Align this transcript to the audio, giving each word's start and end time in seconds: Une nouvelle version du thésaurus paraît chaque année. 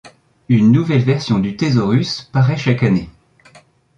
Une 0.49 0.71
nouvelle 0.71 1.03
version 1.03 1.37
du 1.37 1.55
thésaurus 1.55 2.23
paraît 2.33 2.57
chaque 2.57 2.81
année. 2.81 3.07